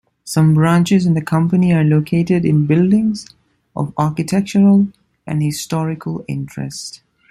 [0.23, 3.27] Some branches in the company are located in buildings
[3.75, 4.87] of architectural
[5.27, 7.03] and historical interest.